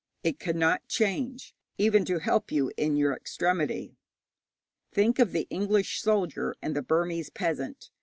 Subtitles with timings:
[0.23, 3.99] It cannot change even to help you in your extremity.
[4.91, 7.91] Think of the English soldier and the Burmese peasant.